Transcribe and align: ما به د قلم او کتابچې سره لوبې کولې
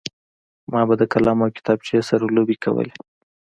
ما 0.71 0.81
به 0.87 0.93
د 1.01 1.03
قلم 1.13 1.37
او 1.43 1.49
کتابچې 1.57 1.97
سره 2.09 2.23
لوبې 2.35 2.55
کولې 2.63 2.93